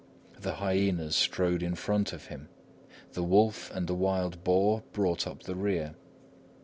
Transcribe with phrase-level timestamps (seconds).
[0.39, 2.49] The hyenas strode in front of him,
[3.13, 5.93] the wolf and the wild boar brought up the rear.